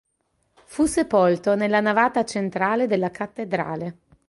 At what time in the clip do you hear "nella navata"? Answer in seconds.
1.55-2.23